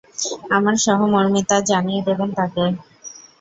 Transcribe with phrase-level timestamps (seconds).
[0.55, 2.63] আমার সহমর্মিতা জানিয়ে দেবেন তাকে।